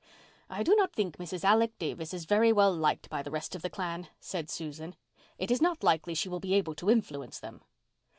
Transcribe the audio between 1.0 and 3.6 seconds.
Mrs. Alec Davis is very well liked by the rest